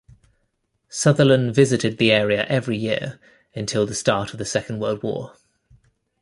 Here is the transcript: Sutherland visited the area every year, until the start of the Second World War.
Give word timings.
Sutherland 0.89 1.53
visited 1.53 1.99
the 1.99 2.11
area 2.11 2.43
every 2.47 2.75
year, 2.75 3.19
until 3.53 3.85
the 3.85 3.93
start 3.93 4.31
of 4.33 4.39
the 4.39 4.45
Second 4.45 4.79
World 4.79 5.03
War. 5.03 5.35